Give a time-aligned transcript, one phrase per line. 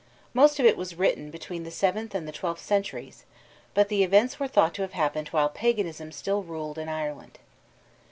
[0.33, 3.23] Most of it was written between the seventh and the twelfth centuries,
[3.75, 7.37] but the events were thought to have happened while paganism still ruled in Ireland.